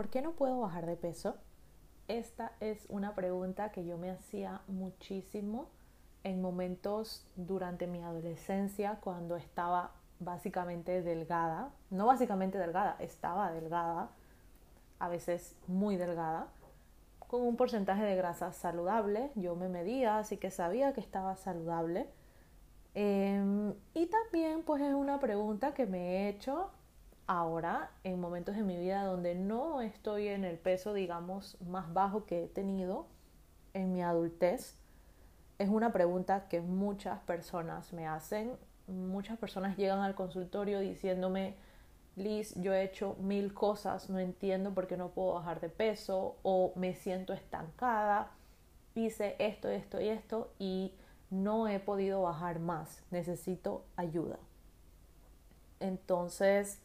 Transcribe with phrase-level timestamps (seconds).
[0.00, 1.34] ¿por qué no puedo bajar de peso?
[2.08, 5.68] Esta es una pregunta que yo me hacía muchísimo
[6.24, 14.08] en momentos durante mi adolescencia cuando estaba básicamente delgada, no básicamente delgada, estaba delgada,
[15.00, 16.46] a veces muy delgada,
[17.18, 19.30] con un porcentaje de grasa saludable.
[19.34, 22.08] Yo me medía, así que sabía que estaba saludable.
[22.94, 26.70] Em, y también pues es una pregunta que me he hecho
[27.30, 32.26] ahora en momentos de mi vida donde no estoy en el peso, digamos, más bajo
[32.26, 33.06] que he tenido
[33.72, 34.76] en mi adultez.
[35.60, 38.56] Es una pregunta que muchas personas me hacen.
[38.88, 41.54] Muchas personas llegan al consultorio diciéndome,
[42.16, 46.36] Liz, yo he hecho mil cosas, no entiendo por qué no puedo bajar de peso
[46.42, 48.32] o me siento estancada,
[48.96, 50.94] hice esto, esto y esto y
[51.30, 54.40] no he podido bajar más, necesito ayuda.
[55.78, 56.82] Entonces,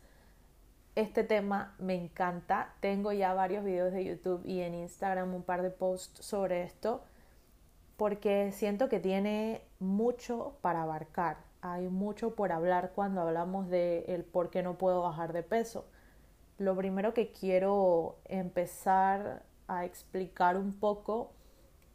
[0.95, 2.73] este tema me encanta.
[2.79, 7.03] Tengo ya varios videos de YouTube y en Instagram un par de posts sobre esto
[7.97, 11.37] porque siento que tiene mucho para abarcar.
[11.61, 15.85] Hay mucho por hablar cuando hablamos de el por qué no puedo bajar de peso.
[16.57, 21.31] Lo primero que quiero empezar a explicar un poco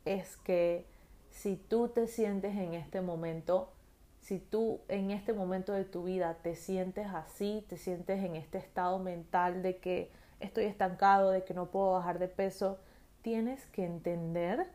[0.05, 0.87] es que
[1.31, 3.73] si tú te sientes en este momento,
[4.21, 8.59] si tú en este momento de tu vida te sientes así, te sientes en este
[8.59, 12.79] estado mental de que estoy estancado, de que no puedo bajar de peso,
[13.23, 14.67] tienes que entender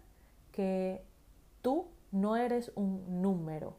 [0.52, 1.04] que
[1.62, 3.76] tú no eres un número.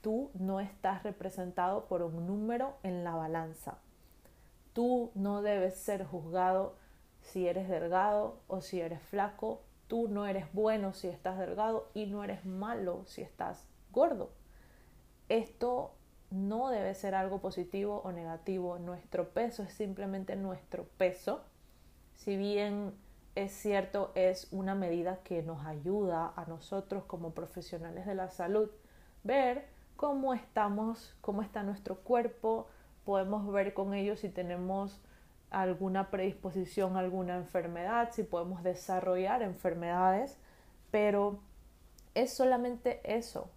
[0.00, 3.78] Tú no estás representado por un número en la balanza.
[4.72, 6.76] Tú no debes ser juzgado
[7.20, 12.06] si eres delgado o si eres flaco Tú no eres bueno si estás delgado y
[12.06, 14.30] no eres malo si estás gordo.
[15.30, 15.94] Esto
[16.30, 18.78] no debe ser algo positivo o negativo.
[18.78, 21.44] Nuestro peso es simplemente nuestro peso.
[22.16, 22.92] Si bien
[23.36, 28.70] es cierto, es una medida que nos ayuda a nosotros como profesionales de la salud
[29.22, 32.66] ver cómo estamos, cómo está nuestro cuerpo,
[33.04, 35.00] podemos ver con ello si tenemos
[35.50, 40.38] alguna predisposición a alguna enfermedad, si podemos desarrollar enfermedades,
[40.90, 41.38] pero
[42.14, 43.48] es solamente eso.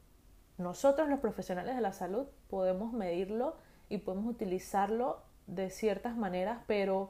[0.57, 3.57] Nosotros los profesionales de la salud podemos medirlo
[3.89, 7.09] y podemos utilizarlo de ciertas maneras, pero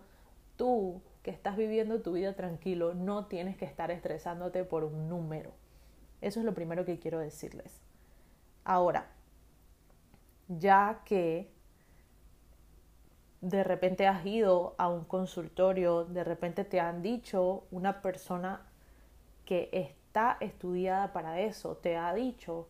[0.56, 5.52] tú que estás viviendo tu vida tranquilo no tienes que estar estresándote por un número.
[6.22, 7.82] Eso es lo primero que quiero decirles.
[8.64, 9.08] Ahora,
[10.48, 11.52] ya que
[13.42, 18.62] de repente has ido a un consultorio, de repente te han dicho una persona
[19.46, 22.70] que está estudiada para eso, te ha dicho,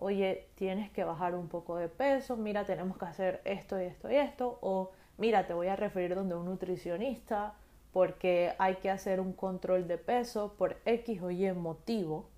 [0.00, 4.10] oye, tienes que bajar un poco de peso, mira, tenemos que hacer esto y esto
[4.10, 7.54] y esto, o mira, te voy a referir donde un nutricionista
[7.92, 12.28] porque hay que hacer un control de peso por X o Y motivo,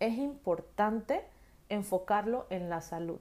[0.00, 1.24] es importante
[1.68, 3.20] enfocarlo en la salud.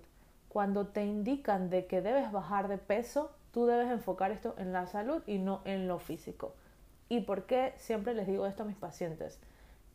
[0.49, 4.87] Cuando te indican de que debes bajar de peso, tú debes enfocar esto en la
[4.87, 6.53] salud y no en lo físico.
[7.09, 9.39] ¿Y por qué siempre les digo esto a mis pacientes?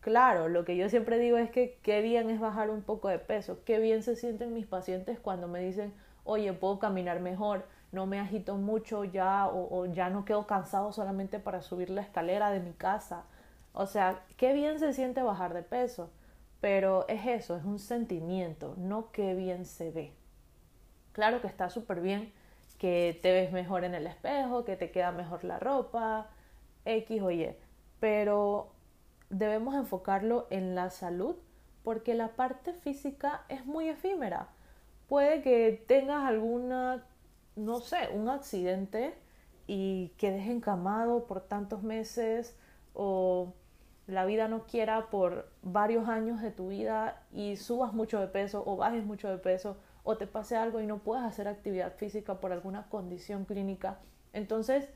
[0.00, 3.18] Claro, lo que yo siempre digo es que qué bien es bajar un poco de
[3.18, 5.92] peso, qué bien se sienten mis pacientes cuando me dicen,
[6.24, 11.38] oye, puedo caminar mejor, no me agito mucho ya o, ya no quedo cansado solamente
[11.38, 13.24] para subir la escalera de mi casa.
[13.74, 16.10] O sea, qué bien se siente bajar de peso,
[16.62, 20.12] pero es eso, es un sentimiento, no qué bien se ve.
[21.12, 22.32] Claro que está súper bien
[22.78, 26.28] que te ves mejor en el espejo, que te queda mejor la ropa,
[26.86, 27.54] X o Y.
[28.00, 28.72] Pero
[29.30, 31.36] debemos enfocarlo en la salud
[31.82, 34.48] porque la parte física es muy efímera.
[35.08, 37.04] Puede que tengas alguna,
[37.56, 39.14] no sé, un accidente
[39.66, 42.56] y quedes encamado por tantos meses
[42.92, 43.54] o
[44.06, 48.62] la vida no quiera por varios años de tu vida y subas mucho de peso
[48.66, 52.40] o bajes mucho de peso o te pase algo y no puedas hacer actividad física
[52.40, 53.98] por alguna condición clínica.
[54.32, 54.88] Entonces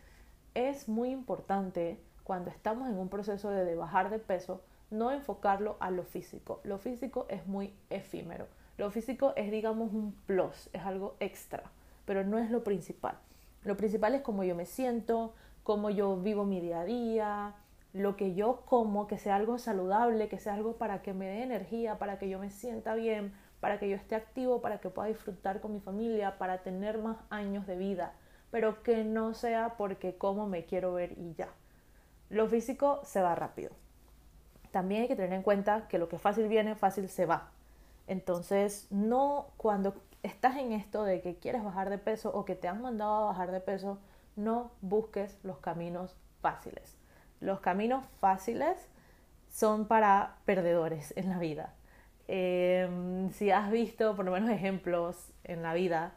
[0.54, 5.90] es muy importante cuando estamos en un proceso de bajar de peso no enfocarlo a
[5.90, 6.60] lo físico.
[6.64, 8.46] Lo físico es muy efímero.
[8.76, 11.62] Lo físico es digamos un plus, es algo extra,
[12.04, 13.18] pero no es lo principal.
[13.62, 17.54] Lo principal es cómo yo me siento, cómo yo vivo mi día a día,
[17.92, 21.42] lo que yo como, que sea algo saludable, que sea algo para que me dé
[21.42, 25.08] energía, para que yo me sienta bien, para que yo esté activo, para que pueda
[25.08, 28.12] disfrutar con mi familia, para tener más años de vida,
[28.50, 31.48] pero que no sea porque como me quiero ver y ya.
[32.34, 33.70] Lo físico se va rápido.
[34.72, 37.52] También hay que tener en cuenta que lo que fácil viene, fácil se va.
[38.08, 39.94] Entonces, no cuando
[40.24, 43.26] estás en esto de que quieres bajar de peso o que te han mandado a
[43.26, 43.98] bajar de peso,
[44.34, 46.96] no busques los caminos fáciles.
[47.40, 48.88] Los caminos fáciles
[49.48, 51.72] son para perdedores en la vida.
[52.26, 56.14] Em, si has visto por lo menos ejemplos en la vida,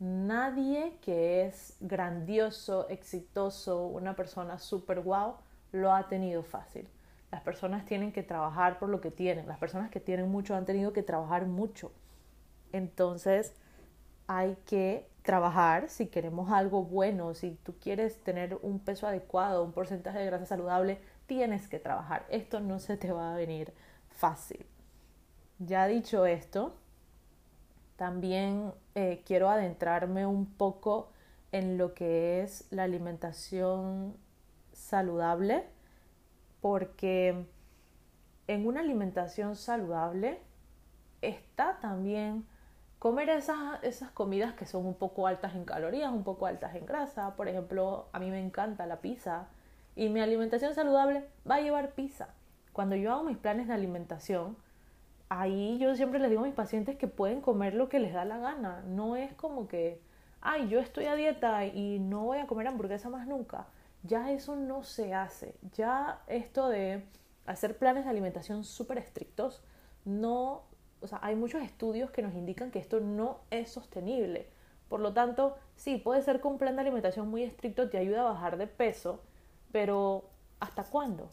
[0.00, 5.36] nadie que es grandioso, exitoso, una persona super wow,
[5.72, 6.88] lo ha tenido fácil.
[7.30, 9.46] Las personas tienen que trabajar por lo que tienen.
[9.46, 11.90] Las personas que tienen mucho han tenido que trabajar mucho.
[12.72, 13.54] Entonces
[14.26, 19.72] hay que trabajar si queremos algo bueno, si tú quieres tener un peso adecuado, un
[19.72, 22.26] porcentaje de grasa saludable, tienes que trabajar.
[22.28, 23.72] Esto no se te va a venir
[24.10, 24.66] fácil.
[25.58, 26.74] Ya dicho esto,
[27.96, 31.12] también eh, quiero adentrarme un poco
[31.52, 34.16] en lo que es la alimentación
[34.92, 35.64] saludable
[36.60, 37.46] porque
[38.46, 40.38] en una alimentación saludable
[41.22, 42.44] está también
[42.98, 46.84] comer esas, esas comidas que son un poco altas en calorías, un poco altas en
[46.84, 47.36] grasa.
[47.36, 49.46] Por ejemplo, a mí me encanta la pizza
[49.96, 52.28] y mi alimentación saludable va a llevar pizza.
[52.74, 54.58] Cuando yo hago mis planes de alimentación,
[55.30, 58.26] ahí yo siempre les digo a mis pacientes que pueden comer lo que les da
[58.26, 58.82] la gana.
[58.86, 60.02] No es como que,
[60.42, 63.68] ay, yo estoy a dieta y no voy a comer hamburguesa más nunca
[64.02, 65.54] ya eso no se hace.
[65.74, 67.04] Ya esto de
[67.46, 69.62] hacer planes de alimentación súper estrictos,
[70.04, 70.64] no,
[71.00, 74.48] o sea, hay muchos estudios que nos indican que esto no es sostenible.
[74.88, 78.18] Por lo tanto, sí, puede ser que un plan de alimentación muy estricto te ayude
[78.18, 79.22] a bajar de peso,
[79.72, 80.24] pero
[80.60, 81.30] ¿hasta cuándo?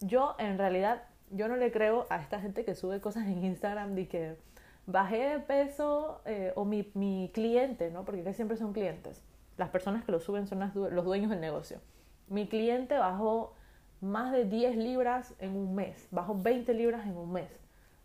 [0.00, 3.94] Yo en realidad, yo no le creo a esta gente que sube cosas en Instagram
[3.94, 4.36] de que
[4.86, 8.04] bajé de peso eh, o mi, mi cliente, ¿no?
[8.04, 9.20] Porque siempre son clientes
[9.56, 11.80] las personas que lo suben son los dueños del negocio.
[12.28, 13.54] Mi cliente bajó
[14.00, 17.50] más de 10 libras en un mes, bajó 20 libras en un mes,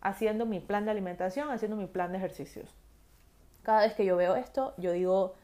[0.00, 2.74] haciendo mi plan de alimentación, haciendo mi plan de ejercicios.
[3.62, 5.34] Cada vez que yo veo esto, yo digo,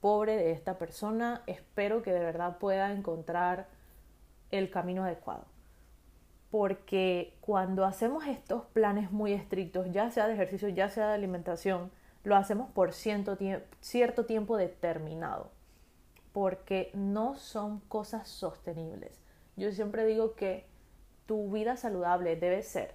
[0.00, 3.66] pobre de esta persona, espero que de verdad pueda encontrar
[4.50, 5.44] el camino adecuado.
[6.50, 11.90] Porque cuando hacemos estos planes muy estrictos, ya sea de ejercicio, ya sea de alimentación,
[12.28, 13.36] lo hacemos por cierto,
[13.80, 15.50] cierto tiempo determinado,
[16.32, 19.20] porque no son cosas sostenibles.
[19.56, 20.66] Yo siempre digo que
[21.26, 22.94] tu vida saludable debe ser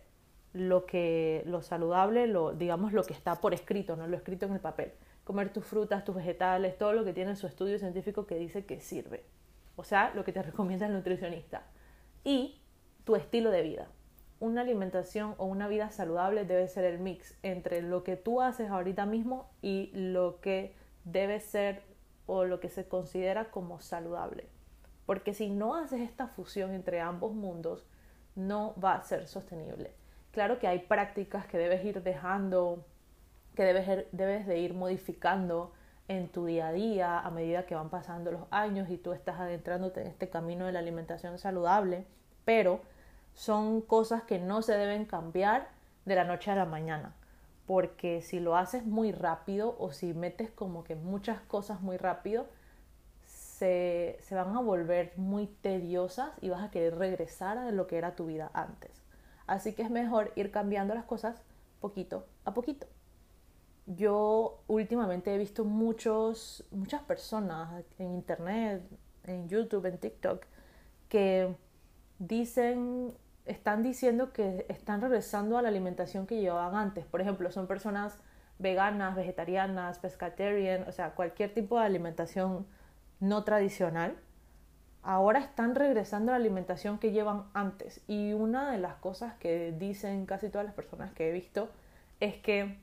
[0.53, 4.53] lo que lo saludable, lo digamos lo que está por escrito, no lo escrito en
[4.53, 4.93] el papel.
[5.23, 8.79] Comer tus frutas, tus vegetales, todo lo que tiene su estudio científico que dice que
[8.79, 9.23] sirve.
[9.75, 11.63] O sea, lo que te recomienda el nutricionista.
[12.23, 12.61] Y
[13.03, 13.87] tu estilo de vida
[14.43, 18.69] una alimentación o una vida saludable debe ser el mix entre lo que tú haces
[18.69, 20.75] ahorita mismo y lo que
[21.05, 21.81] debe ser
[22.25, 24.49] o lo que se considera como saludable.
[25.05, 27.85] Porque si no haces esta fusión entre ambos mundos,
[28.35, 29.93] no va a ser sostenible.
[30.31, 32.85] Claro que hay prácticas que debes ir dejando,
[33.55, 35.71] que debes, debes de ir modificando
[36.09, 39.39] en tu día a día a medida que van pasando los años y tú estás
[39.39, 42.05] adentrándote en este camino de la alimentación saludable,
[42.43, 42.81] pero
[43.33, 45.69] son cosas que no se deben cambiar
[46.05, 47.15] de la noche a la mañana.
[47.65, 52.47] Porque si lo haces muy rápido o si metes como que muchas cosas muy rápido,
[53.25, 57.97] se, se van a volver muy tediosas y vas a querer regresar a lo que
[57.97, 59.03] era tu vida antes.
[59.47, 61.41] Así que es mejor ir cambiando las cosas
[61.79, 62.87] poquito a poquito.
[63.85, 68.81] Yo últimamente he visto muchos, muchas personas en internet,
[69.25, 70.45] en YouTube, en TikTok,
[71.09, 71.53] que
[72.19, 73.13] dicen
[73.45, 77.05] están diciendo que están regresando a la alimentación que llevaban antes.
[77.05, 78.17] Por ejemplo, son personas
[78.59, 82.65] veganas, vegetarianas, pescatarian, o sea, cualquier tipo de alimentación
[83.19, 84.15] no tradicional.
[85.01, 88.01] Ahora están regresando a la alimentación que llevan antes.
[88.07, 91.69] Y una de las cosas que dicen casi todas las personas que he visto
[92.21, 92.77] es que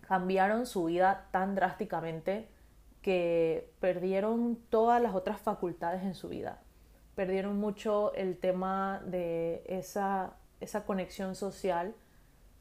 [0.00, 2.48] cambiaron su vida tan drásticamente
[3.02, 6.60] que perdieron todas las otras facultades en su vida
[7.14, 11.94] perdieron mucho el tema de esa, esa conexión social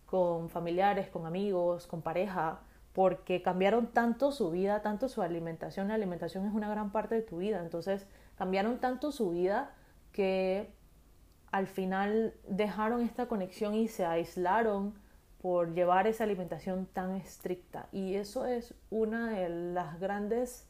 [0.05, 2.59] con familiares, con amigos, con pareja,
[2.93, 5.87] porque cambiaron tanto su vida, tanto su alimentación.
[5.87, 9.73] La alimentación es una gran parte de tu vida, entonces cambiaron tanto su vida
[10.11, 10.73] que
[11.51, 14.93] al final dejaron esta conexión y se aislaron
[15.41, 17.87] por llevar esa alimentación tan estricta.
[17.91, 20.67] Y eso es una de las grandes,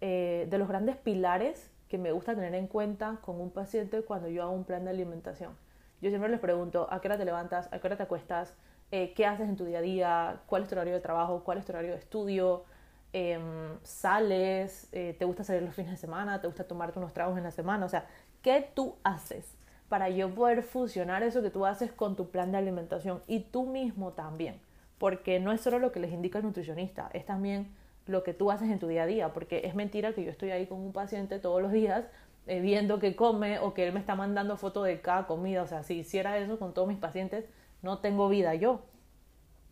[0.00, 4.26] eh, de los grandes pilares que me gusta tener en cuenta con un paciente cuando
[4.26, 5.54] yo hago un plan de alimentación.
[6.00, 7.68] Yo siempre les pregunto, ¿a qué hora te levantas?
[7.70, 8.54] ¿A qué hora te acuestas?
[8.90, 10.40] Eh, ¿Qué haces en tu día a día?
[10.46, 11.44] ¿Cuál es tu horario de trabajo?
[11.44, 12.64] ¿Cuál es tu horario de estudio?
[13.12, 14.88] Em, ¿Sales?
[14.92, 16.40] Eh, ¿Te gusta salir los fines de semana?
[16.40, 17.84] ¿Te gusta tomarte unos tragos en la semana?
[17.84, 18.06] O sea,
[18.40, 19.58] ¿qué tú haces
[19.90, 23.66] para yo poder fusionar eso que tú haces con tu plan de alimentación y tú
[23.66, 24.58] mismo también?
[24.96, 27.70] Porque no es solo lo que les indica el nutricionista, es también
[28.06, 30.50] lo que tú haces en tu día a día, porque es mentira que yo estoy
[30.50, 32.04] ahí con un paciente todos los días
[32.46, 35.62] eh, viendo qué come o que él me está mandando fotos de cada comida.
[35.62, 37.44] O sea, si hiciera eso con todos mis pacientes,
[37.82, 38.82] no tengo vida yo.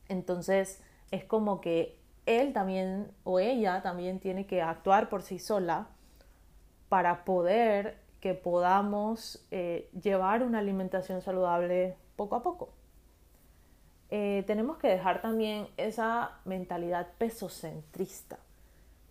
[0.08, 5.88] Entonces, es como que él también o ella también tiene que actuar por sí sola
[6.88, 12.72] para poder que podamos eh, llevar una alimentación saludable poco a poco.
[14.10, 18.38] Eh, tenemos que dejar también esa mentalidad pesocentrista.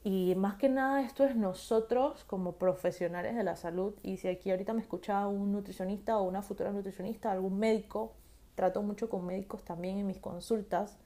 [0.03, 3.93] Y más que nada esto es nosotros como profesionales de la salud.
[4.01, 8.13] Y si aquí ahorita me escucha un nutricionista o una futura nutricionista, algún médico,
[8.55, 10.97] trato mucho con médicos también en mis consultas,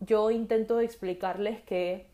[0.00, 2.06] yo intento explicarles que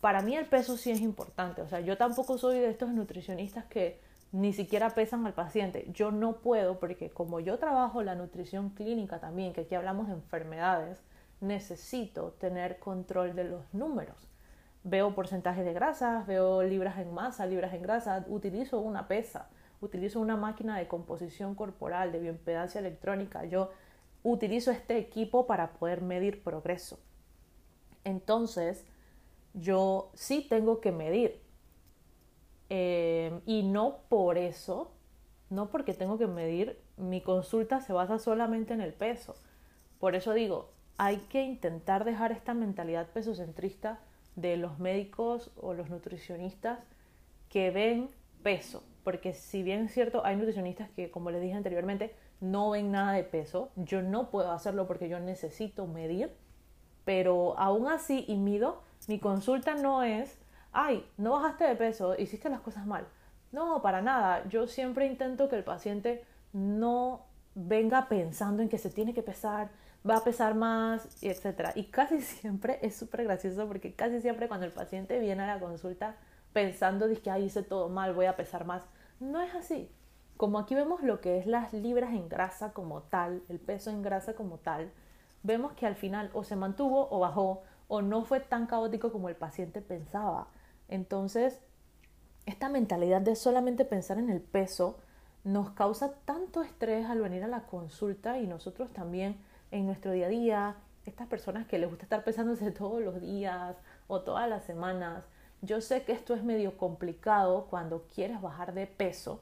[0.00, 1.62] para mí el peso sí es importante.
[1.62, 4.00] O sea, yo tampoco soy de estos nutricionistas que
[4.34, 5.86] ni siquiera pesan al paciente.
[5.92, 10.14] Yo no puedo porque como yo trabajo la nutrición clínica también, que aquí hablamos de
[10.14, 11.00] enfermedades,
[11.40, 14.28] necesito tener control de los números.
[14.82, 19.48] Veo porcentajes de grasas, veo libras en masa, libras en grasa, utilizo una pesa,
[19.80, 23.44] utilizo una máquina de composición corporal, de bioimpedancia electrónica.
[23.44, 23.70] Yo
[24.24, 26.98] utilizo este equipo para poder medir progreso.
[28.02, 28.84] Entonces,
[29.52, 31.40] yo sí tengo que medir.
[32.70, 34.92] Eh, y no por eso,
[35.50, 39.36] no porque tengo que medir, mi consulta se basa solamente en el peso.
[39.98, 44.00] Por eso digo, hay que intentar dejar esta mentalidad pesocentrista
[44.36, 46.80] de los médicos o los nutricionistas
[47.48, 48.10] que ven
[48.42, 48.82] peso.
[49.02, 53.12] Porque si bien es cierto, hay nutricionistas que, como les dije anteriormente, no ven nada
[53.12, 53.70] de peso.
[53.76, 56.30] Yo no puedo hacerlo porque yo necesito medir,
[57.04, 60.38] pero aún así y mido, mi consulta no es,
[60.74, 63.06] ay, no bajaste de peso, hiciste las cosas mal.
[63.52, 64.46] No, para nada.
[64.48, 69.70] Yo siempre intento que el paciente no venga pensando en que se tiene que pesar,
[70.08, 71.70] va a pesar más, etc.
[71.74, 75.60] Y casi siempre es súper gracioso porque casi siempre cuando el paciente viene a la
[75.60, 76.16] consulta
[76.52, 78.82] pensando que ay, hice todo mal, voy a pesar más,
[79.18, 79.90] no es así
[80.36, 84.02] como aquí vemos lo que es las libras en grasa como tal, el peso en
[84.02, 84.90] grasa como tal,
[85.42, 89.28] vemos que al final o se mantuvo o bajó o no fue tan caótico como
[89.28, 90.48] el paciente pensaba.
[90.94, 91.60] Entonces,
[92.46, 94.96] esta mentalidad de solamente pensar en el peso
[95.42, 99.36] nos causa tanto estrés al venir a la consulta y nosotros también
[99.72, 103.76] en nuestro día a día, estas personas que les gusta estar pesándose todos los días
[104.06, 105.24] o todas las semanas.
[105.62, 109.40] Yo sé que esto es medio complicado cuando quieres bajar de peso,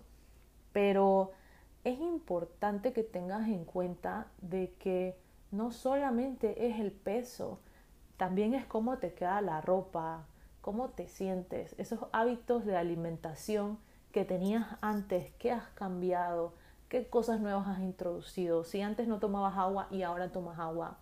[0.72, 1.32] pero
[1.84, 5.18] es importante que tengas en cuenta de que
[5.50, 7.60] no solamente es el peso,
[8.16, 10.24] también es cómo te queda la ropa,
[10.62, 13.78] cómo te sientes, esos hábitos de alimentación
[14.12, 16.54] que tenías antes, qué has cambiado,
[16.88, 20.98] qué cosas nuevas has introducido, si antes no tomabas agua y ahora tomas agua.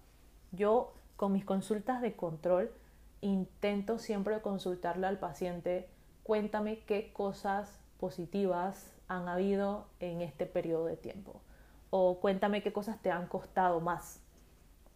[0.50, 2.72] Yo con mis consultas de control
[3.20, 5.90] intento siempre consultarle al paciente,
[6.22, 11.42] cuéntame qué cosas positivas han habido en este periodo de tiempo.
[11.90, 14.22] O cuéntame qué cosas te han costado más.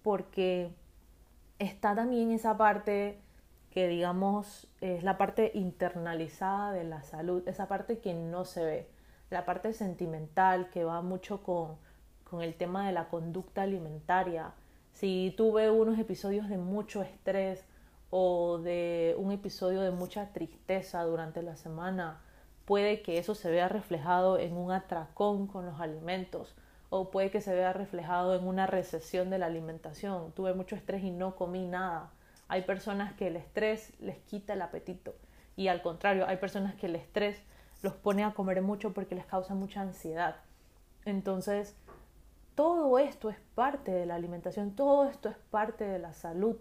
[0.02, 0.74] Porque
[1.58, 3.20] está también esa parte
[3.74, 8.88] que digamos es la parte internalizada de la salud, esa parte que no se ve,
[9.30, 11.76] la parte sentimental que va mucho con,
[12.22, 14.52] con el tema de la conducta alimentaria.
[14.92, 17.64] Si tuve unos episodios de mucho estrés
[18.10, 22.20] o de un episodio de mucha tristeza durante la semana,
[22.66, 26.54] puede que eso se vea reflejado en un atracón con los alimentos
[26.90, 30.30] o puede que se vea reflejado en una recesión de la alimentación.
[30.30, 32.12] Tuve mucho estrés y no comí nada.
[32.48, 35.14] Hay personas que el estrés les quita el apetito.
[35.56, 37.42] Y al contrario, hay personas que el estrés
[37.82, 40.36] los pone a comer mucho porque les causa mucha ansiedad.
[41.04, 41.76] Entonces,
[42.54, 46.56] todo esto es parte de la alimentación, todo esto es parte de la salud.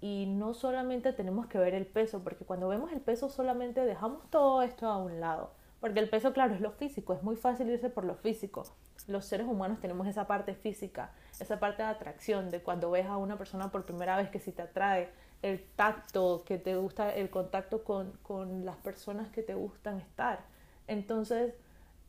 [0.00, 4.28] Y no solamente tenemos que ver el peso, porque cuando vemos el peso solamente dejamos
[4.30, 7.68] todo esto a un lado, porque el peso, claro, es lo físico, es muy fácil
[7.68, 8.64] irse por lo físico.
[9.06, 13.16] Los seres humanos tenemos esa parte física, esa parte de atracción, de cuando ves a
[13.16, 15.10] una persona por primera vez que si te atrae,
[15.42, 20.40] el tacto, que te gusta el contacto con, con las personas que te gustan estar.
[20.86, 21.54] Entonces,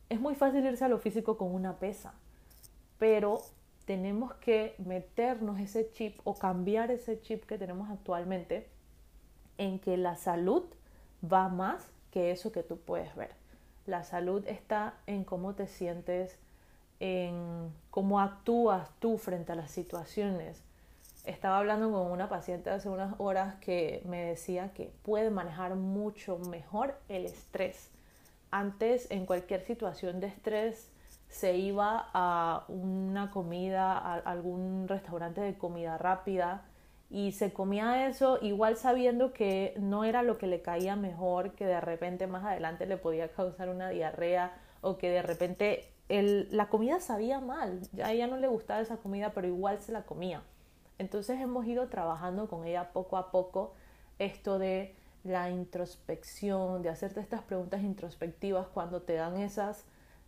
[0.08, 2.14] es muy fácil irse a lo físico con una pesa,
[2.98, 3.42] pero
[3.84, 8.68] tenemos que meternos ese chip o cambiar ese chip que tenemos actualmente
[9.58, 10.64] en que la salud
[11.24, 13.37] va más que eso que tú puedes ver.
[13.88, 16.36] La salud está en cómo te sientes,
[17.00, 20.62] en cómo actúas tú frente a las situaciones.
[21.24, 26.36] Estaba hablando con una paciente hace unas horas que me decía que puede manejar mucho
[26.36, 27.88] mejor el estrés.
[28.50, 30.90] Antes, en cualquier situación de estrés,
[31.30, 36.62] se iba a una comida, a algún restaurante de comida rápida
[37.10, 41.64] y se comía eso igual sabiendo que no era lo que le caía mejor, que
[41.64, 46.68] de repente más adelante le podía causar una diarrea o que de repente el, la
[46.68, 50.42] comida sabía mal, a ella no le gustaba esa comida, pero igual se la comía.
[50.98, 53.74] Entonces hemos ido trabajando con ella poco a poco
[54.18, 59.84] esto de la introspección, de hacerte estas preguntas introspectivas cuando te dan esas,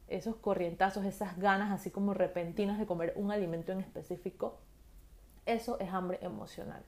[0.08, 4.58] esos corrientazos, esas ganas así como repentinas de comer un alimento en específico
[5.52, 6.82] eso es hambre emocional.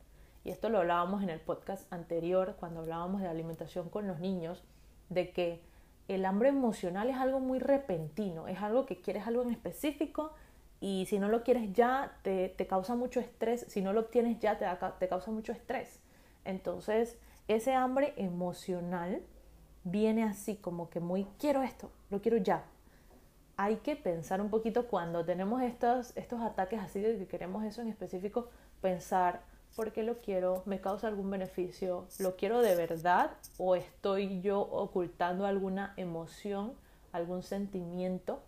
[0.44, 4.62] Y esto lo hablábamos en el podcast anterior, cuando hablábamos de alimentación con los niños,
[5.08, 5.60] de que
[6.08, 10.32] el hambre emocional es algo muy repentino, es algo que quieres algo en específico
[10.80, 14.40] y si no lo quieres ya te, te causa mucho estrés, si no lo obtienes
[14.40, 14.66] ya te,
[14.98, 16.00] te causa mucho estrés.
[16.44, 19.22] Entonces, ese hambre emocional
[19.84, 22.64] viene así como que muy quiero esto, lo quiero ya,
[23.56, 27.82] hay que pensar un poquito cuando tenemos estos, estos ataques así de que queremos eso
[27.82, 28.48] en específico,
[28.80, 29.42] pensar
[29.76, 34.60] por qué lo quiero, me causa algún beneficio, lo quiero de verdad o estoy yo
[34.60, 36.74] ocultando alguna emoción,
[37.12, 38.42] algún sentimiento.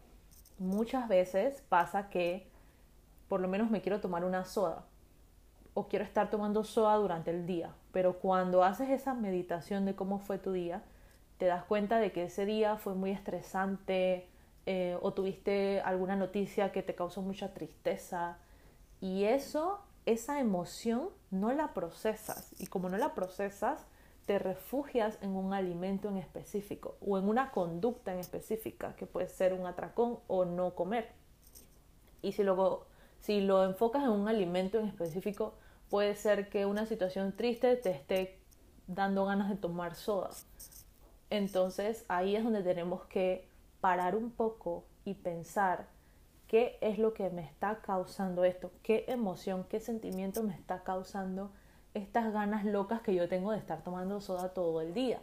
[0.58, 2.48] Muchas veces pasa que
[3.28, 4.84] por lo menos me quiero tomar una soda
[5.72, 10.18] o quiero estar tomando soda durante el día, pero cuando haces esa meditación de cómo
[10.18, 10.82] fue tu día,
[11.38, 14.28] te das cuenta de que ese día fue muy estresante,
[14.66, 18.38] eh, o tuviste alguna noticia que te causó mucha tristeza
[19.00, 23.86] y eso, esa emoción no la procesas y como no la procesas,
[24.26, 29.28] te refugias en un alimento en específico o en una conducta en específica que puede
[29.28, 31.08] ser un atracón o no comer.
[32.22, 32.86] Y si luego
[33.24, 35.54] si lo enfocas en un alimento en específico,
[35.88, 38.38] puede ser que una situación triste te esté
[38.86, 40.28] dando ganas de tomar soda.
[41.30, 43.48] Entonces ahí es donde tenemos que
[43.84, 45.88] parar un poco y pensar
[46.46, 51.50] qué es lo que me está causando esto, qué emoción, qué sentimiento me está causando
[51.92, 55.20] estas ganas locas que yo tengo de estar tomando soda todo el día.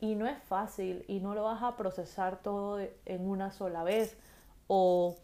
[0.00, 4.16] Y no es fácil y no lo vas a procesar todo en una sola vez
[4.68, 5.16] o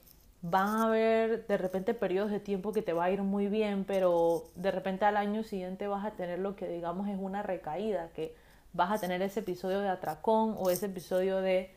[0.43, 3.87] van a haber de repente periodos de tiempo que te va a ir muy bien,
[3.87, 8.11] pero de repente al año siguiente vas a tener lo que digamos es una recaída,
[8.11, 8.37] que
[8.75, 11.74] vas a tener ese episodio de atracón o ese episodio de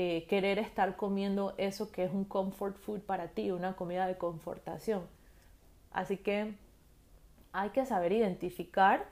[0.00, 4.16] eh, querer estar comiendo eso que es un comfort food para ti, una comida de
[4.16, 5.02] confortación.
[5.90, 6.54] Así que
[7.52, 9.06] hay que saber identificar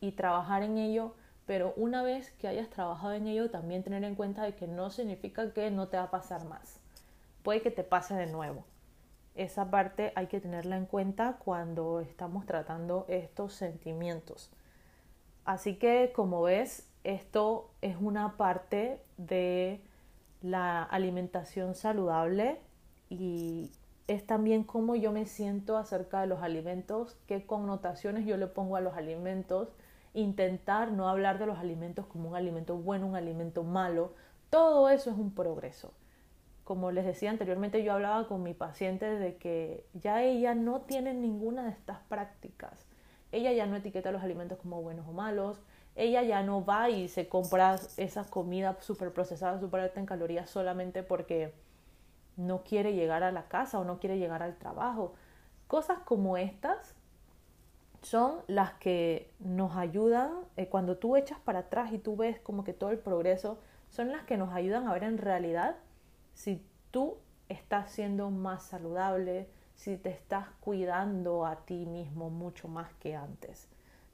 [0.00, 1.14] y trabajar en ello,
[1.46, 4.90] pero una vez que hayas trabajado en ello, también tener en cuenta de que no
[4.90, 6.80] significa que no te va a pasar más.
[7.44, 8.64] Puede que te pase de nuevo.
[9.36, 14.50] Esa parte hay que tenerla en cuenta cuando estamos tratando estos sentimientos.
[15.44, 19.80] Así que como ves, esto es una parte de
[20.44, 22.60] la alimentación saludable
[23.08, 23.70] y
[24.08, 28.76] es también cómo yo me siento acerca de los alimentos, qué connotaciones yo le pongo
[28.76, 29.70] a los alimentos,
[30.12, 34.12] intentar no hablar de los alimentos como un alimento bueno, un alimento malo,
[34.50, 35.94] todo eso es un progreso.
[36.62, 41.14] Como les decía anteriormente, yo hablaba con mi paciente de que ya ella no tiene
[41.14, 42.86] ninguna de estas prácticas.
[43.32, 45.62] Ella ya no etiqueta los alimentos como buenos o malos,
[45.96, 50.50] ella ya no va y se compra esa comida súper procesada, súper alta en calorías
[50.50, 51.54] solamente porque
[52.36, 55.14] no quiere llegar a la casa o no quiere llegar al trabajo.
[55.68, 56.94] Cosas como estas
[58.02, 62.64] son las que nos ayudan, eh, cuando tú echas para atrás y tú ves como
[62.64, 65.76] que todo el progreso, son las que nos ayudan a ver en realidad
[66.34, 67.16] si tú
[67.48, 73.68] estás siendo más saludable, si te estás cuidando a ti mismo mucho más que antes.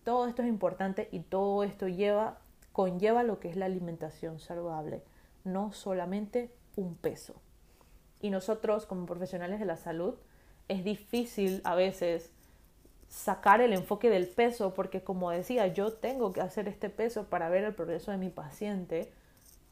[0.04, 2.38] Todo esto es importante y todo esto lleva,
[2.72, 5.02] conlleva lo que es la alimentación saludable,
[5.44, 7.34] no solamente un peso.
[8.20, 10.14] Y nosotros como profesionales de la salud
[10.68, 12.32] es difícil a veces
[13.08, 17.48] sacar el enfoque del peso porque como decía, yo tengo que hacer este peso para
[17.48, 19.12] ver el progreso de mi paciente,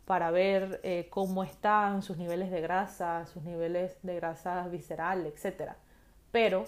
[0.05, 5.73] para ver eh, cómo están sus niveles de grasa, sus niveles de grasa visceral, etc.
[6.33, 6.64] Pero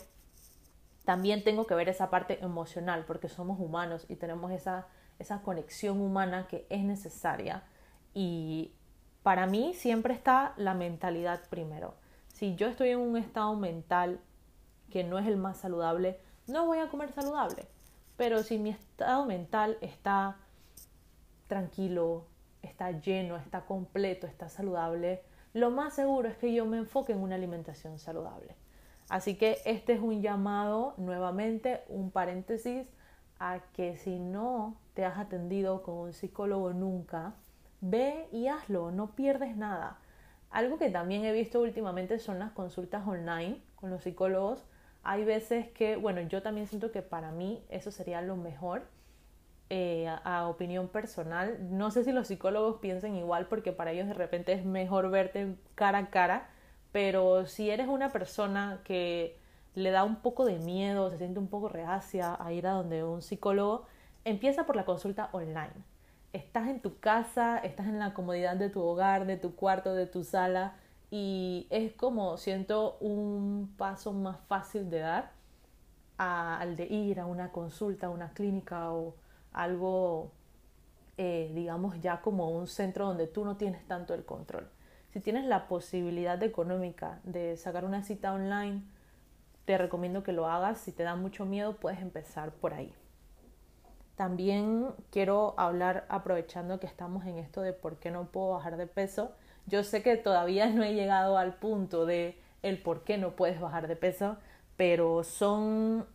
[1.11, 4.87] también tengo que ver esa parte emocional, porque somos humanos y tenemos esa,
[5.19, 7.65] esa conexión humana que es necesaria.
[8.15, 8.71] Y
[9.25, 11.95] para mí siempre está la mentalidad primero.
[12.29, 14.21] Si yo estoy en un estado mental
[14.89, 17.67] que no es el más saludable, no voy a comer saludable.
[18.17, 20.37] Pero si mi estado mental está
[21.49, 22.29] tranquilo,
[22.63, 27.19] está lleno, está completo, está saludable, lo más seguro es que yo me enfoque en
[27.19, 28.55] una alimentación saludable.
[29.11, 32.89] Así que este es un llamado, nuevamente, un paréntesis,
[33.41, 37.35] a que si no te has atendido con un psicólogo nunca,
[37.81, 39.99] ve y hazlo, no pierdes nada.
[40.49, 44.65] Algo que también he visto últimamente son las consultas online con los psicólogos.
[45.03, 48.85] Hay veces que, bueno, yo también siento que para mí eso sería lo mejor.
[49.71, 54.15] Eh, a, opinión personal, no sé si los psicólogos piensen igual porque para ellos de
[54.15, 56.49] repente es mejor verte cara a cara,
[56.93, 59.39] pero si eres una persona que
[59.75, 63.05] le da un poco de miedo, se siente un poco reacia a ir a donde
[63.05, 63.87] un psicólogo,
[64.25, 65.73] empieza por la consulta online.
[66.33, 70.07] Estás en tu casa, estás en la comodidad de tu hogar, de tu cuarto, de
[70.07, 70.75] tu sala,
[71.11, 75.33] y es como siento un paso más fácil de dar
[76.19, 79.15] al de ir a una consulta, a una clínica o
[79.53, 80.33] algo,
[81.17, 84.69] eh, digamos, ya como un centro donde tú no tienes tanto el control.
[85.13, 88.83] Si tienes la posibilidad económica de sacar una cita online,
[89.65, 90.79] te recomiendo que lo hagas.
[90.79, 92.95] Si te da mucho miedo, puedes empezar por ahí.
[94.15, 98.87] También quiero hablar, aprovechando que estamos en esto de por qué no puedo bajar de
[98.87, 99.33] peso,
[99.67, 103.61] yo sé que todavía no he llegado al punto de el por qué no puedes
[103.61, 104.37] bajar de peso,
[104.77, 106.07] pero son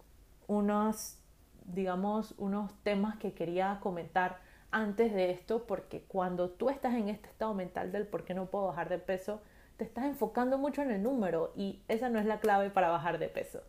[0.47, 1.17] unos,
[1.65, 4.39] digamos, unos temas que quería comentar
[4.71, 8.47] antes de esto, porque cuando tú estás en este estado mental del por qué no
[8.47, 9.41] puedo bajar de peso,
[9.77, 13.19] te estás enfocando mucho en el número y esa no es la clave para bajar
[13.19, 13.61] de peso.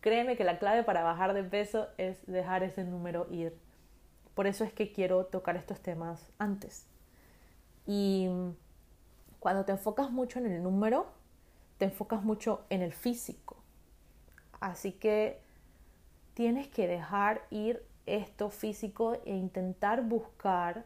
[0.00, 3.56] Créeme que la clave para bajar de peso es dejar ese número ir.
[4.34, 6.86] Por eso es que quiero tocar estos temas antes.
[7.86, 8.28] Y
[9.38, 11.06] cuando te enfocas mucho en el número,
[11.78, 13.56] te enfocas mucho en el físico.
[14.60, 15.40] Así que
[16.34, 20.84] tienes que dejar ir esto físico e intentar buscar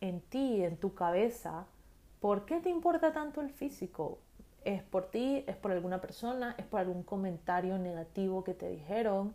[0.00, 1.66] en ti, en tu cabeza,
[2.20, 4.18] por qué te importa tanto el físico.
[4.64, 5.44] ¿Es por ti?
[5.46, 6.54] ¿Es por alguna persona?
[6.58, 9.34] ¿Es por algún comentario negativo que te dijeron?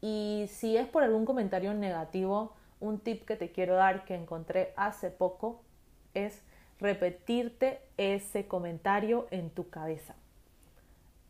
[0.00, 4.72] Y si es por algún comentario negativo, un tip que te quiero dar que encontré
[4.76, 5.62] hace poco
[6.14, 6.42] es
[6.78, 10.14] repetirte ese comentario en tu cabeza.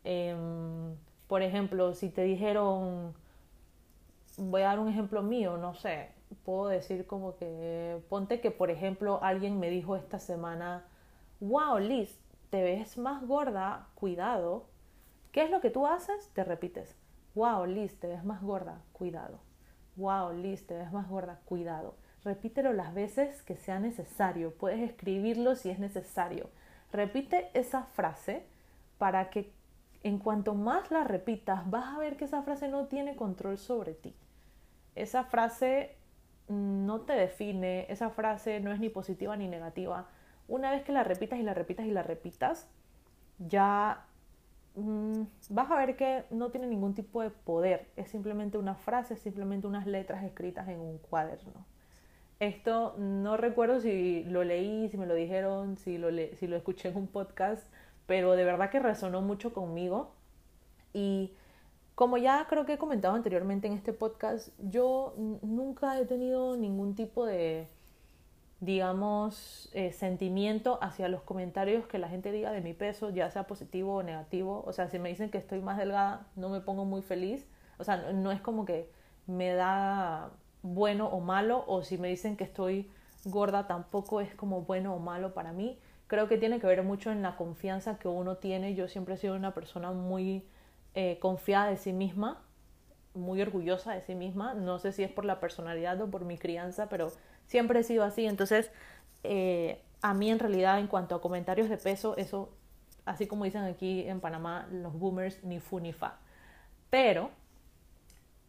[0.03, 0.95] Em,
[1.27, 3.13] por ejemplo, si te dijeron,
[4.37, 6.09] voy a dar un ejemplo mío, no sé,
[6.45, 10.85] puedo decir como que, ponte que por ejemplo alguien me dijo esta semana,
[11.39, 12.19] wow Liz,
[12.49, 14.67] te ves más gorda, cuidado.
[15.31, 16.29] ¿Qué es lo que tú haces?
[16.33, 16.95] Te repites,
[17.35, 19.39] wow Liz, te ves más gorda, cuidado.
[19.95, 21.95] Wow Liz, te ves más gorda, cuidado.
[22.23, 24.53] Repítelo las veces que sea necesario.
[24.53, 26.49] Puedes escribirlo si es necesario.
[26.91, 28.45] Repite esa frase
[28.99, 29.51] para que
[30.03, 33.93] en cuanto más la repitas, vas a ver que esa frase no tiene control sobre
[33.93, 34.15] ti.
[35.01, 35.95] Esa frase
[36.47, 40.07] no te define, esa frase no es ni positiva ni negativa.
[40.47, 42.69] Una vez que la repitas y la repitas y la repitas,
[43.39, 44.05] ya
[44.75, 47.87] mm, vas a ver que no tiene ningún tipo de poder.
[47.95, 51.65] Es simplemente una frase, es simplemente unas letras escritas en un cuaderno.
[52.39, 56.89] Esto no recuerdo si lo leí, si me lo dijeron, si lo, si lo escuché
[56.89, 57.67] en un podcast,
[58.05, 60.13] pero de verdad que resonó mucho conmigo.
[60.93, 61.33] Y
[61.97, 66.93] como ya creo que he comentado anteriormente en este podcast, yo nunca he tenido ningún
[66.93, 67.69] tipo de,
[68.59, 73.47] digamos, eh, sentimiento hacia los comentarios que la gente diga de mi peso, ya sea
[73.47, 74.63] positivo o negativo.
[74.67, 77.47] O sea, si me dicen que estoy más delgada, no me pongo muy feliz.
[77.79, 78.91] O sea, no es como que
[79.25, 80.29] me da
[80.61, 82.91] bueno o malo, o si me dicen que estoy
[83.25, 85.79] gorda tampoco es como bueno o malo para mí.
[86.05, 88.75] Creo que tiene que ver mucho en la confianza que uno tiene.
[88.75, 90.45] Yo siempre he sido una persona muy
[90.93, 92.43] eh, confiada de sí misma,
[93.13, 94.53] muy orgullosa de sí misma.
[94.53, 97.11] No sé si es por la personalidad o por mi crianza, pero
[97.45, 98.25] siempre he sido así.
[98.25, 98.71] Entonces,
[99.23, 102.49] eh, a mí en realidad en cuanto a comentarios de peso, eso,
[103.05, 106.19] así como dicen aquí en Panamá los boomers, ni fu ni fa.
[106.89, 107.31] Pero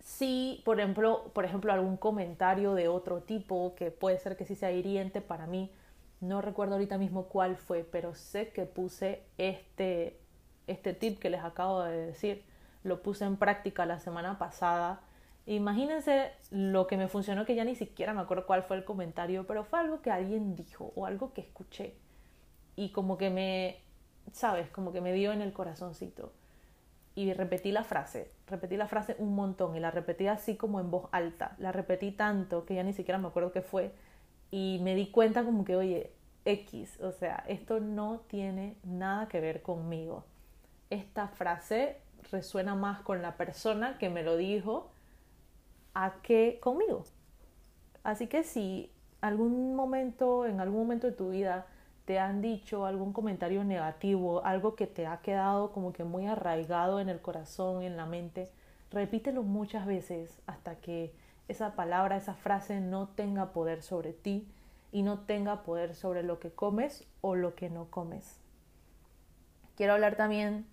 [0.00, 4.54] si, por ejemplo, por ejemplo, algún comentario de otro tipo que puede ser que sí
[4.54, 5.70] sea hiriente para mí,
[6.20, 10.17] no recuerdo ahorita mismo cuál fue, pero sé que puse este,
[10.68, 12.44] este tip que les acabo de decir,
[12.84, 15.00] lo puse en práctica la semana pasada.
[15.46, 19.46] Imagínense lo que me funcionó, que ya ni siquiera me acuerdo cuál fue el comentario,
[19.46, 21.94] pero fue algo que alguien dijo o algo que escuché.
[22.76, 23.80] Y como que me,
[24.32, 26.32] sabes, como que me dio en el corazoncito
[27.18, 30.88] y repetí la frase, repetí la frase un montón y la repetí así como en
[30.88, 33.92] voz alta, la repetí tanto que ya ni siquiera me acuerdo qué fue
[34.52, 36.12] y me di cuenta como que, oye,
[36.44, 40.24] X, o sea, esto no tiene nada que ver conmigo.
[40.90, 44.90] Esta frase resuena más con la persona que me lo dijo
[45.94, 47.04] a que conmigo.
[48.04, 51.66] Así que si algún momento, en algún momento de tu vida,
[52.04, 57.00] te han dicho algún comentario negativo, algo que te ha quedado como que muy arraigado
[57.00, 58.50] en el corazón, en la mente,
[58.90, 61.12] repítelo muchas veces hasta que
[61.48, 64.48] esa palabra, esa frase no tenga poder sobre ti
[64.90, 68.40] y no tenga poder sobre lo que comes o lo que no comes.
[69.76, 70.66] Quiero hablar también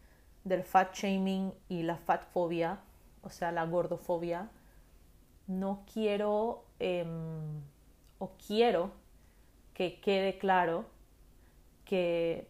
[0.45, 2.79] del fat shaming y la fat fobia,
[3.21, 4.49] o sea, la gordofobia,
[5.47, 7.62] no quiero em,
[8.19, 8.91] o quiero
[9.73, 10.86] que quede claro
[11.84, 12.49] que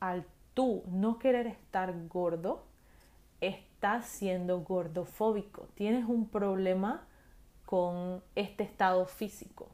[0.00, 2.64] al tú no querer estar gordo,
[3.40, 5.68] estás siendo gordofóbico.
[5.74, 7.06] Tienes un problema
[7.64, 9.68] con este estado físico.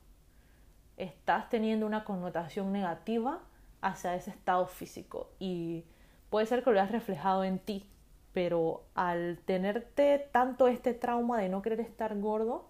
[0.97, 3.41] Estás teniendo una connotación negativa
[3.81, 5.85] hacia ese estado físico y
[6.31, 7.89] puede ser que lo hayas reflejado en ti,
[8.33, 12.69] pero al tenerte tanto este trauma de no querer estar gordo,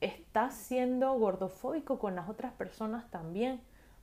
[0.00, 3.60] estás siendo gordofóbico con las otras personas también,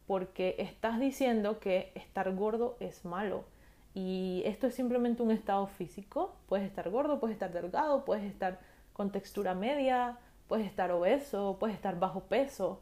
[0.08, 3.46] porque estás diciendo que estar gordo es malo.
[3.94, 6.36] Y esto es simplemente un estado físico.
[6.48, 8.60] Puedes estar gordo, puedes estar delgado, puedes estar
[8.94, 12.82] con textura media, puedes estar obeso, puedes estar bajo peso.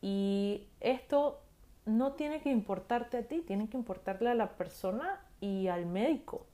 [0.00, 1.40] Y esto
[1.86, 6.46] no tiene que importarte a ti, tiene que importarle a la persona y al médico.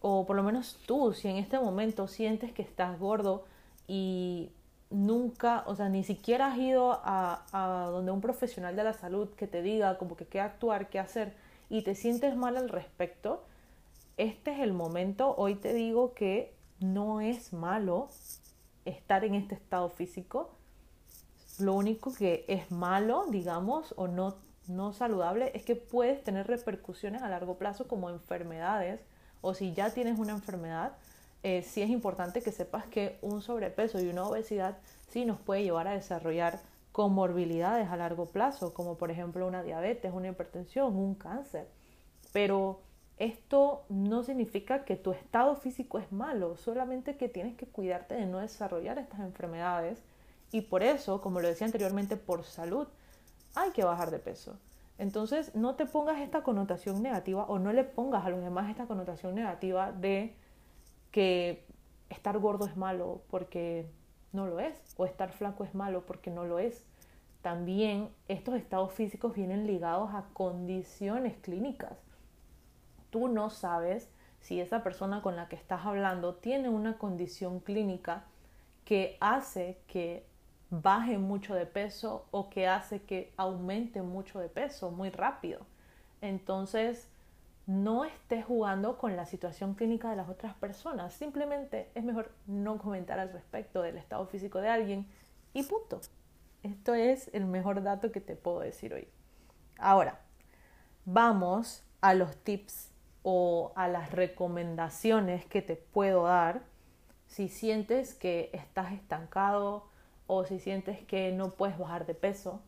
[0.00, 3.44] O por lo menos tú, si en este momento sientes que estás gordo
[3.86, 4.50] y
[4.88, 9.28] nunca, o sea, ni siquiera has ido a, a, donde un profesional de la salud
[9.30, 11.34] que te diga como que qué actuar, qué hacer
[11.68, 13.44] y te sientes mal al respecto,
[14.16, 18.08] este es el momento, hoy te digo que no es malo
[18.84, 20.50] estar en este estado físico,
[21.58, 27.22] lo único que es malo, digamos, o no, no saludable, es que puedes tener repercusiones
[27.22, 29.00] a largo plazo como enfermedades,
[29.40, 30.92] o si ya tienes una enfermedad,
[31.42, 35.62] eh, sí es importante que sepas que un sobrepeso y una obesidad sí nos puede
[35.62, 36.60] llevar a desarrollar
[36.92, 41.68] comorbilidades a largo plazo, como por ejemplo una diabetes, una hipertensión, un cáncer.
[42.32, 42.80] Pero
[43.18, 48.26] esto no significa que tu estado físico es malo, solamente que tienes que cuidarte de
[48.26, 50.02] no desarrollar estas enfermedades
[50.50, 52.88] y por eso, como lo decía anteriormente, por salud
[53.54, 54.58] hay que bajar de peso.
[54.98, 58.86] Entonces, no te pongas esta connotación negativa o no le pongas a los demás esta
[58.86, 60.34] connotación negativa de
[61.10, 61.64] que
[62.10, 63.90] estar gordo es malo porque
[64.32, 66.84] no lo es, o estar flaco es malo porque no lo es.
[67.42, 71.98] También estos estados físicos vienen ligados a condiciones clínicas.
[73.10, 78.24] Tú no sabes si esa persona con la que estás hablando tiene una condición clínica
[78.84, 80.26] que hace que
[80.70, 85.60] baje mucho de peso o que hace que aumente mucho de peso muy rápido.
[86.20, 87.08] Entonces,
[87.66, 91.14] no estés jugando con la situación clínica de las otras personas.
[91.14, 95.06] Simplemente es mejor no comentar al respecto del estado físico de alguien
[95.54, 96.00] y punto.
[96.62, 99.08] Esto es el mejor dato que te puedo decir hoy.
[99.78, 100.20] Ahora,
[101.04, 102.90] vamos a los tips
[103.22, 106.62] o a las recomendaciones que te puedo dar
[107.26, 109.88] si sientes que estás estancado
[110.34, 112.62] o si sientes que no puedes bajar de peso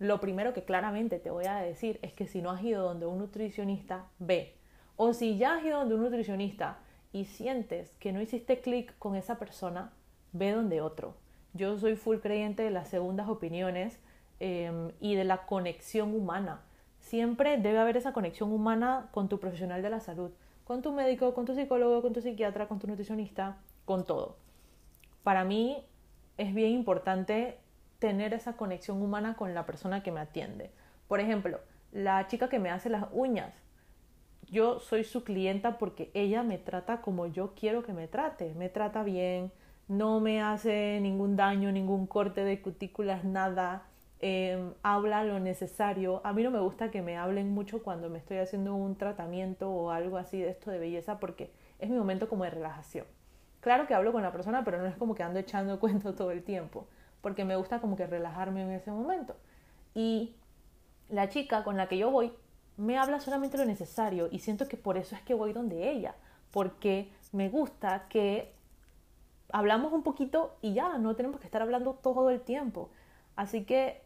[0.00, 3.04] lo primero que claramente te voy a decir es que si no has ido donde
[3.04, 4.54] un nutricionista, ve.
[4.96, 6.78] O si ya has ido donde un nutricionista
[7.12, 9.92] y sientes que no hiciste clic con esa persona,
[10.32, 11.16] ve donde otro.
[11.52, 14.00] Yo soy full creyente de las segundas opiniones
[14.38, 16.62] em, y de la conexión humana.
[17.00, 20.30] Siempre debe haber esa conexión humana con tu profesional de la salud,
[20.64, 24.36] con tu médico, con tu psicólogo, con tu psiquiatra, con tu nutricionista, con todo.
[25.24, 25.84] Para mí
[26.40, 27.58] es bien importante
[27.98, 30.70] tener esa conexión humana con la persona que me atiende.
[31.06, 31.60] Por ejemplo,
[31.92, 33.54] la chica que me hace las uñas,
[34.48, 38.70] yo soy su clienta porque ella me trata como yo quiero que me trate, me
[38.70, 39.52] trata bien,
[39.86, 43.82] no me hace ningún daño, ningún corte de cutículas, nada,
[44.20, 46.22] em, habla lo necesario.
[46.24, 49.70] A mí no me gusta que me hablen mucho cuando me estoy haciendo un tratamiento
[49.70, 53.04] o algo así de esto de belleza porque es mi momento como de relajación.
[53.60, 56.30] Claro que hablo con la persona, pero no es como que ando echando cuento todo
[56.30, 56.86] el tiempo
[57.20, 59.36] porque me gusta como que relajarme en ese momento.
[59.94, 60.34] Y
[61.08, 62.32] la chica con la que yo voy
[62.76, 66.14] me habla solamente lo necesario y siento que por eso es que voy donde ella,
[66.50, 68.54] porque me gusta que
[69.52, 72.90] hablamos un poquito y ya, no tenemos que estar hablando todo el tiempo.
[73.36, 74.02] Así que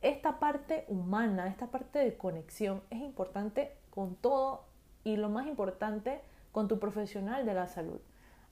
[0.00, 4.64] esta parte humana, esta parte de conexión es importante con todo
[5.04, 8.00] y lo más importante con tu profesional de la salud.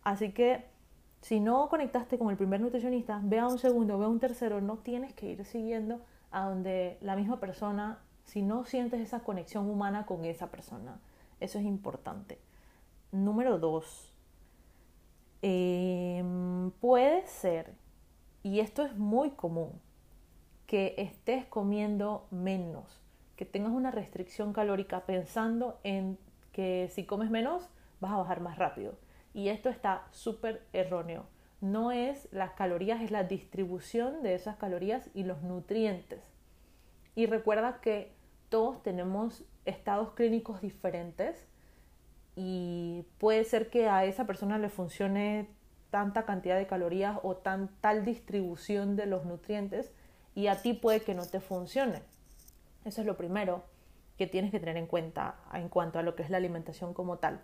[0.02, 0.64] Así que
[1.20, 4.60] si no conectaste con el primer nutricionista, ve a un segundo, ve a un tercero,
[4.60, 9.68] no tienes que ir siguiendo a donde la misma persona, si no sientes esa conexión
[9.68, 11.00] humana con esa persona.
[11.40, 12.38] Eso es importante.
[13.12, 14.12] Número dos,
[15.42, 17.74] em, puede ser,
[18.42, 19.80] y esto es muy común,
[20.66, 23.00] que estés comiendo menos,
[23.36, 26.18] que tengas una restricción calórica pensando en
[26.52, 27.68] que si comes menos
[28.00, 28.94] vas a bajar más rápido.
[29.32, 31.26] Y esto está súper erróneo.
[31.60, 36.20] No es las calorías, es la distribución de esas calorías y los nutrientes.
[37.14, 38.12] Y recuerda que
[38.48, 41.46] todos tenemos estados clínicos diferentes
[42.34, 45.48] y puede ser que a esa persona le funcione
[45.90, 49.92] tanta cantidad de calorías o tal distribución de los nutrientes
[50.34, 52.02] y a ti puede que no te funcione.
[52.84, 53.64] Eso es lo primero
[54.16, 57.18] que tienes que tener en cuenta en cuanto a lo que es la alimentación como
[57.18, 57.40] tal.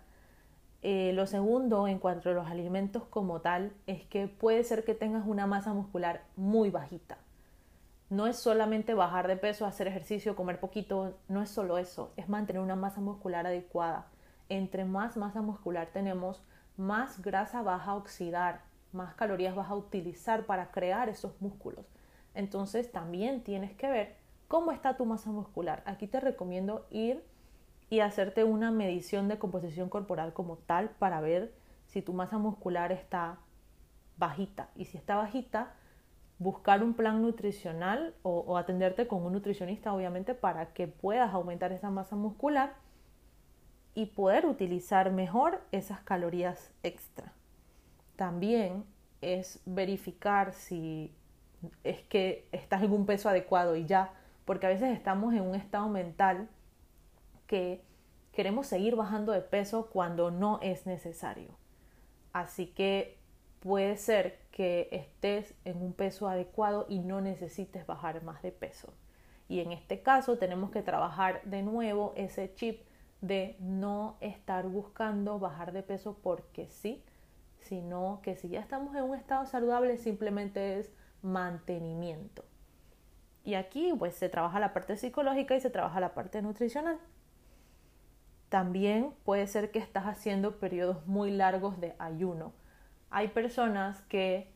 [0.83, 4.93] Eh, lo segundo, en cuanto a los alimentos como tal, es que puede ser que
[4.93, 7.17] tengas una masa muscular muy bajita.
[8.09, 12.29] No es solamente bajar de peso, hacer ejercicio, comer poquito, no es solo eso, es
[12.29, 14.07] mantener una masa muscular adecuada.
[14.49, 16.41] Entre más masa muscular tenemos,
[16.77, 18.61] más grasa vas a oxidar,
[18.93, 21.85] más calorías vas a utilizar para crear esos músculos.
[22.33, 24.15] Entonces también tienes que ver
[24.47, 25.83] cómo está tu masa muscular.
[25.85, 27.25] Aquí te recomiendo ir
[27.89, 31.53] y hacerte una medición de composición corporal como tal para ver
[31.85, 33.39] si tu masa muscular está
[34.17, 34.69] bajita.
[34.75, 35.73] Y si está bajita,
[36.39, 41.89] buscar un plan nutricional o, atenderte con un nutricionista, obviamente, para que puedas aumentar esa
[41.89, 42.75] masa muscular
[43.95, 47.33] y poder utilizar mejor esas calorías extra.
[48.15, 48.85] También
[49.21, 51.15] es verificar si
[51.83, 54.13] es que estás en un peso adecuado y ya,
[54.45, 56.47] porque a veces estamos en un estado mental
[57.47, 57.83] que
[58.31, 61.49] queremos seguir bajando de peso cuando no es necesario.
[62.33, 63.17] Así que
[63.59, 68.93] puede ser que estés en un peso adecuado y no necesites bajar más de peso.
[69.49, 72.81] Y en este caso tenemos que trabajar de nuevo ese chip
[73.21, 77.03] de no estar buscando bajar de peso porque sí,
[77.59, 82.45] sino que si ya estamos en un estado saludable simplemente es mantenimiento.
[83.43, 86.99] Y aquí pues se trabaja la parte psicológica y se trabaja la parte nutricional.
[88.49, 92.53] También puede ser que estás haciendo periodos muy largos de ayuno.
[93.09, 94.51] Hay personas que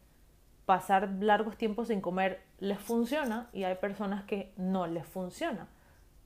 [0.65, 5.67] pasar largos tiempos sin comer les funciona y hay personas que no les funciona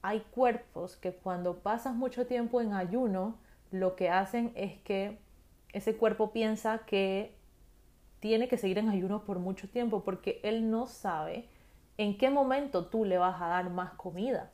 [0.06, 3.40] hay cuerpos que cuando pasas mucho tiempo en ayuno,
[3.72, 5.18] lo que hacen es que
[5.74, 7.36] ese cuerpo piensa que
[8.20, 11.50] tiene que seguir en ayuno por mucho tiempo porque él no sabe
[11.98, 14.52] en qué momento tú le vas a dar más comida.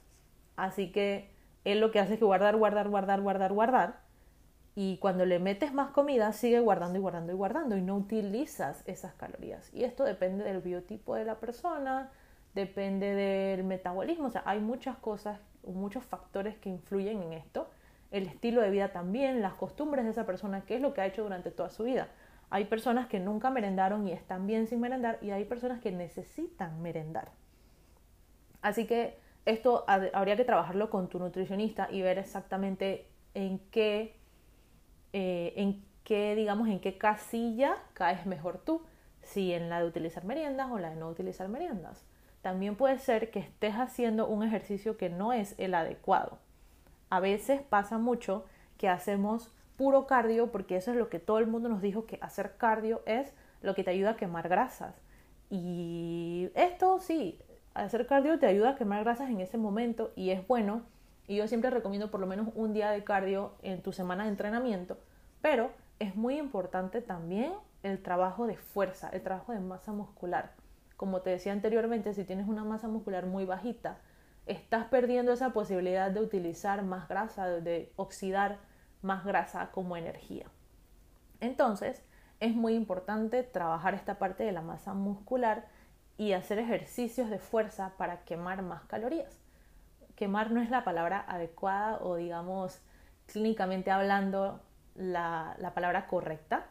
[0.56, 1.31] Así que
[1.64, 4.00] él lo que hace es guardar, guardar, guardar, guardar, guardar.
[4.74, 8.84] Y cuando le metes más comida, sigue guardando y guardando y guardando y no utilizas
[8.88, 9.74] esas calorías.
[9.74, 12.10] Y esto depende del biotipo de la persona,
[12.54, 17.70] depende del metabolismo, o sea, hay muchas cosas, muchos factores que influyen en esto.
[18.12, 21.06] El estilo de vida también, las costumbres de esa persona, qué es lo que ha
[21.06, 22.08] hecho durante toda su vida.
[22.50, 26.82] Hay personas que nunca merendaron y están bien sin merendar y hay personas que necesitan
[26.82, 27.32] merendar.
[28.62, 34.16] Así que esto habría que trabajarlo con tu nutricionista y ver exactamente en qué,
[35.14, 38.84] eh, en qué, digamos, en qué casilla caes mejor tú,
[39.22, 42.06] si en la de utilizar meriendas o la de no utilizar meriendas
[42.42, 46.40] también puede ser que estés haciendo un ejercicio que no es el adecuado.
[47.10, 48.46] A veces pasa mucho
[48.78, 52.18] que hacemos puro cardio porque eso es lo que todo el mundo nos dijo que
[52.22, 54.96] hacer cardio es lo que te ayuda a quemar grasas.
[55.50, 57.40] Y esto sí,
[57.74, 60.84] hacer cardio te ayuda a quemar grasas en ese momento y es bueno.
[61.28, 64.30] Y yo siempre recomiendo por lo menos un día de cardio en tu semana de
[64.30, 64.98] entrenamiento,
[65.42, 67.54] pero es muy importante también
[67.84, 70.52] el trabajo de fuerza, el trabajo de masa muscular
[71.02, 73.98] como te decía anteriormente, si tienes una masa muscular muy bajita,
[74.46, 78.60] estás perdiendo esa posibilidad de utilizar más grasa, de oxidar
[79.02, 80.46] más grasa como energía.
[81.40, 82.04] Entonces,
[82.40, 85.66] es muy importante trabajar esta parte de la masa muscular
[86.22, 89.40] y hacer ejercicios de fuerza para quemar más calorías.
[90.16, 92.80] Quemar no es la palabra adecuada o digamos
[93.26, 94.62] clínicamente hablando
[94.94, 96.68] la, la palabra correcta,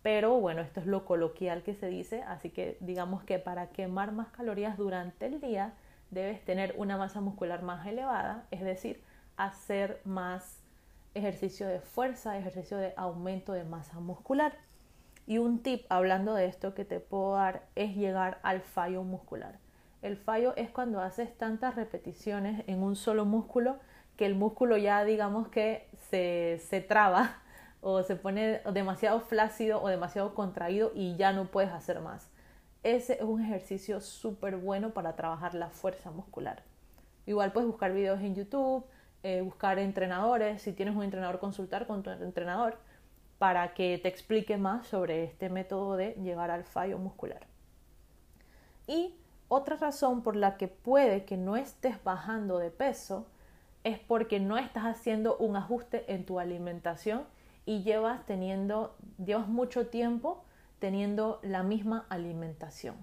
[0.00, 4.12] pero bueno, esto es lo coloquial que se dice, así que digamos que para quemar
[4.12, 5.74] más calorías durante el día
[6.10, 9.02] debes tener una masa muscular más elevada, es decir,
[9.36, 10.62] hacer más
[11.12, 14.56] ejercicio de fuerza, ejercicio de aumento de masa muscular.
[15.26, 19.58] Y un tip hablando de esto que te puedo dar es llegar al fallo muscular.
[20.02, 23.78] El fallo es cuando haces tantas repeticiones en un solo músculo
[24.16, 27.38] que el músculo ya digamos que se, se traba
[27.80, 32.30] o se pone demasiado flácido o demasiado contraído y ya no puedes hacer más.
[32.84, 36.62] Ese es un ejercicio súper bueno para trabajar la fuerza muscular.
[37.26, 38.84] Igual puedes buscar videos en YouTube,
[39.24, 42.78] eh, buscar entrenadores, si tienes un entrenador, consultar con tu entrenador
[43.38, 47.46] para que te explique más sobre este método de llegar al fallo muscular.
[48.86, 49.14] Y
[49.48, 53.26] otra razón por la que puede que no estés bajando de peso
[53.84, 57.24] es porque no estás haciendo un ajuste en tu alimentación
[57.64, 60.44] y llevas teniendo, llevas mucho tiempo
[60.78, 62.96] teniendo la misma alimentación.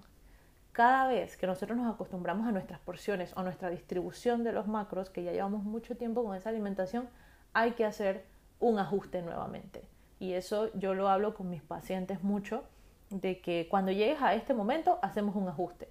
[0.72, 5.08] Cada vez que nosotros nos acostumbramos a nuestras porciones o nuestra distribución de los macros,
[5.08, 7.08] que ya llevamos mucho tiempo con esa alimentación,
[7.52, 8.24] hay que hacer
[8.58, 9.93] un ajuste nuevamente.
[10.24, 12.64] Y eso yo lo hablo con mis pacientes mucho,
[13.10, 15.86] de que cuando llegues a este momento hacemos un ajuste,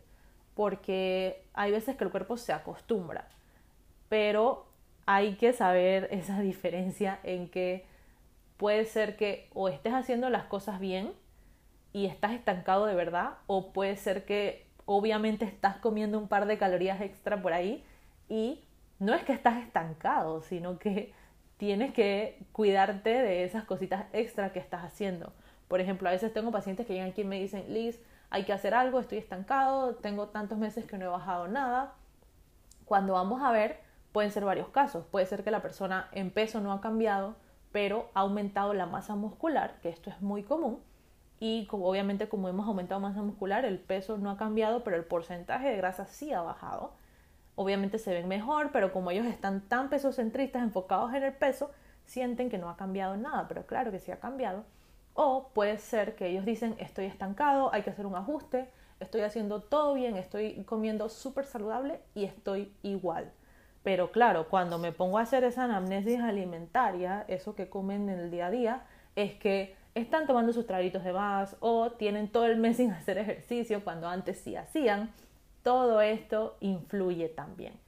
[0.55, 3.27] porque hay veces que el cuerpo se acostumbra,
[4.09, 4.65] pero
[5.05, 7.85] hay que saber esa diferencia en que
[8.57, 11.13] puede ser que o estés haciendo las cosas bien
[11.91, 16.57] y estás estancado de verdad, o puede ser que obviamente estás comiendo un par de
[16.57, 17.83] calorías extra por ahí
[18.29, 18.63] y
[18.97, 21.13] no es que estás estancado, sino que
[21.63, 25.31] tienes que cuidarte de esas cositas extra que estás haciendo.
[25.69, 28.51] Por ejemplo, a veces tengo pacientes que llegan aquí y me dicen, Liz, hay que
[28.51, 31.93] hacer algo, estoy estancado, tengo tantos meses que no he bajado nada.
[32.83, 33.79] Cuando vamos a ver,
[34.11, 35.05] pueden ser varios casos.
[35.05, 37.37] Puede ser que la persona en peso no ha cambiado,
[37.71, 40.81] pero ha aumentado la masa muscular, que esto es muy común.
[41.39, 45.69] Y obviamente como hemos aumentado masa muscular, el peso no ha cambiado, pero el porcentaje
[45.69, 46.91] de grasa sí ha bajado
[47.55, 51.71] obviamente se ven mejor, pero como ellos están tan pesocentristas, enfocados en el peso,
[52.05, 54.63] sienten que no ha cambiado nada, pero claro que sí ha cambiado.
[55.13, 59.61] O puede ser que ellos dicen, estoy estancado, hay que hacer un ajuste, estoy haciendo
[59.61, 63.31] todo bien, estoy comiendo súper saludable y estoy igual.
[63.83, 68.31] Pero claro, cuando me pongo a hacer esa anamnesis alimentaria, eso que comen en el
[68.31, 68.81] día a día,
[69.15, 73.17] es que están tomando sus traguitos de más o tienen todo el mes sin hacer
[73.17, 75.11] ejercicio cuando antes sí hacían
[75.63, 77.79] todo esto influye también.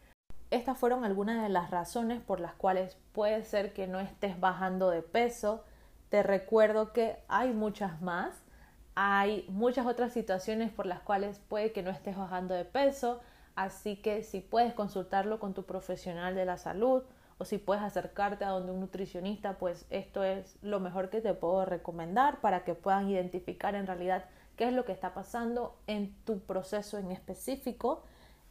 [0.49, 4.89] Estas fueron algunas de las razones por las cuales puede ser que no estés bajando
[4.89, 5.63] de peso.
[6.09, 8.33] Te recuerdo que hay muchas más.
[8.95, 13.19] Hay muchas otras situaciones por las cuales puede que no estés bajando de peso.
[13.55, 17.03] Así que si puedes consultarlo con tu profesional de la salud
[17.37, 21.33] o si puedes acercarte a donde un nutricionista, pues esto es lo mejor que te
[21.33, 24.25] puedo recomendar para que puedan identificar en realidad
[24.55, 28.03] qué es lo que está pasando en tu proceso en específico.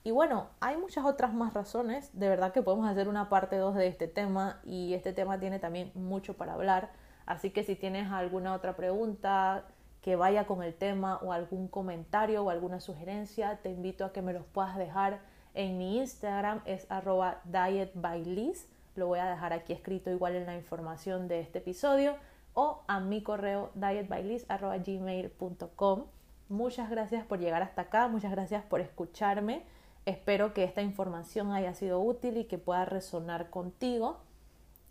[0.03, 2.11] Y bueno, hay muchas otras más razones.
[2.19, 5.59] De verdad que podemos hacer una parte 2 de este tema y este tema tiene
[5.59, 6.91] también mucho para hablar.
[7.27, 9.65] Así que si tienes alguna otra pregunta
[10.03, 14.21] que vaya con el tema o algún comentario o alguna sugerencia, te invito a que
[14.21, 15.21] me los puedas dejar
[15.55, 18.69] en mi Instagram, es arroba dietbyliz.
[18.97, 22.17] Lo voy a dejar aquí escrito igual en la información de este episodio
[22.55, 26.05] o a mi correo dietbyliz.gmail.com.
[26.49, 29.65] Muchas gracias por llegar hasta acá, muchas gracias por escucharme.
[30.07, 34.19] Espero que esta información haya sido útil y que pueda resonar contigo.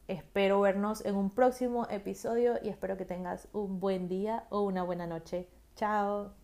[0.08, 4.84] Espero vernos en un próximo episodio y espero que tengas un buen día o una
[4.84, 5.48] buena noche.
[5.76, 6.43] Chao.